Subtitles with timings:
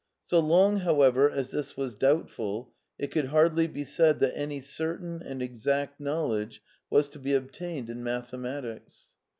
[0.25, 5.21] So long, however, as this was doubtful it could hardly be said that any certain
[5.21, 9.11] and exact knowledge was to be obtained in mathematics.